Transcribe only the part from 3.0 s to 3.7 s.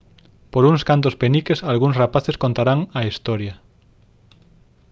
historia